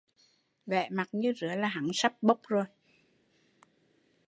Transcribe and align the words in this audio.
Vẻ 0.65 0.89
mặt 0.91 1.09
như 1.11 1.33
rứa 1.33 1.55
là 1.55 1.67
hắn 1.67 1.87
sắp 1.93 2.13
bốc 2.21 2.39
rồi 2.47 2.63